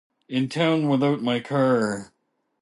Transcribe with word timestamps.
In 0.27 0.49
town 0.49 0.89
without 0.89 1.21
my 1.21 1.39
car! 1.39 2.11